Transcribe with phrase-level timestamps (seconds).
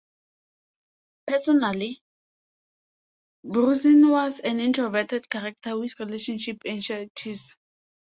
[1.27, 2.01] Personally,
[3.45, 7.55] Brorsen was an introverted character with relationship anxieties.